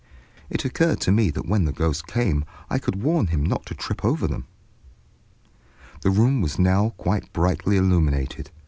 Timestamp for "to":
1.01-1.11, 3.67-3.75